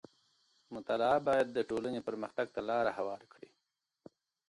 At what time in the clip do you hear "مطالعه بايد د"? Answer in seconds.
0.75-1.59